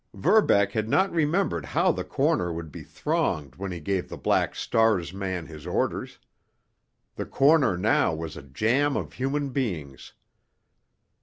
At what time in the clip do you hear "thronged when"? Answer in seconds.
2.81-3.71